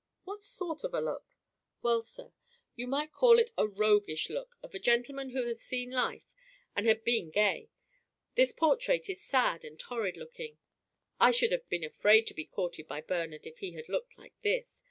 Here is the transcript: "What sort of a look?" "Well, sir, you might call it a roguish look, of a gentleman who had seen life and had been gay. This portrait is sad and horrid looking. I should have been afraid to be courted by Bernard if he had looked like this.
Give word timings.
"What 0.23 0.39
sort 0.39 0.83
of 0.83 0.95
a 0.95 0.99
look?" 0.99 1.37
"Well, 1.83 2.01
sir, 2.01 2.33
you 2.75 2.87
might 2.87 3.11
call 3.11 3.37
it 3.37 3.51
a 3.55 3.67
roguish 3.67 4.31
look, 4.31 4.57
of 4.63 4.73
a 4.73 4.79
gentleman 4.79 5.29
who 5.29 5.45
had 5.45 5.57
seen 5.57 5.91
life 5.91 6.23
and 6.75 6.87
had 6.87 7.03
been 7.03 7.29
gay. 7.29 7.69
This 8.33 8.51
portrait 8.51 9.11
is 9.11 9.21
sad 9.23 9.63
and 9.63 9.79
horrid 9.79 10.17
looking. 10.17 10.57
I 11.19 11.29
should 11.29 11.51
have 11.51 11.69
been 11.69 11.83
afraid 11.83 12.25
to 12.25 12.33
be 12.33 12.45
courted 12.45 12.87
by 12.87 13.01
Bernard 13.01 13.45
if 13.45 13.59
he 13.59 13.73
had 13.73 13.89
looked 13.89 14.17
like 14.17 14.33
this. 14.41 14.79